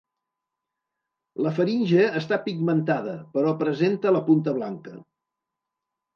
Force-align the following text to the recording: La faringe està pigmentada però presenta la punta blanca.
La 1.47 1.51
faringe 1.59 2.07
està 2.21 2.39
pigmentada 2.47 3.15
però 3.37 3.53
presenta 3.61 4.17
la 4.19 4.25
punta 4.33 4.57
blanca. 4.59 4.97